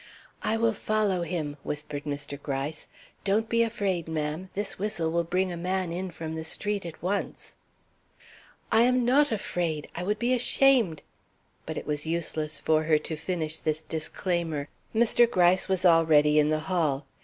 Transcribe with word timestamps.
"I 0.41 0.57
will 0.57 0.73
follow 0.73 1.21
him," 1.21 1.57
whispered 1.61 2.05
Mr. 2.05 2.41
Gryce. 2.41 2.87
"Don't 3.23 3.47
be 3.47 3.61
afraid, 3.61 4.07
ma'am. 4.07 4.49
This 4.55 4.79
whistle 4.79 5.11
will 5.11 5.23
bring 5.23 5.51
a 5.51 5.55
man 5.55 5.91
in 5.91 6.09
from 6.09 6.33
the 6.33 6.43
street 6.43 6.87
at 6.87 7.03
once." 7.03 7.53
"I 8.71 8.81
am 8.81 9.05
not 9.05 9.31
afraid. 9.31 9.89
I 9.95 10.01
would 10.01 10.17
be 10.17 10.33
ashamed" 10.33 11.03
But 11.67 11.77
it 11.77 11.85
was 11.85 12.07
useless 12.07 12.59
for 12.59 12.85
her 12.85 12.97
to 12.97 13.15
finish 13.15 13.59
this 13.59 13.83
disclaimer. 13.83 14.69
Mr. 14.95 15.29
Gryce 15.29 15.67
was 15.69 15.85
already 15.85 16.39
in 16.39 16.49
the 16.49 16.61
hall. 16.61 17.05